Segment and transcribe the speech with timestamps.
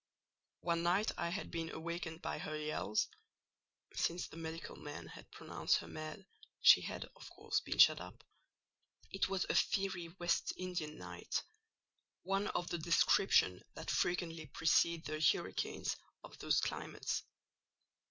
[0.61, 5.87] "One night I had been awakened by her yells—(since the medical men had pronounced her
[5.87, 6.25] mad,
[6.59, 11.43] she had, of course, been shut up)—it was a fiery West Indian night;
[12.23, 17.21] one of the description that frequently precede the hurricanes of those climates.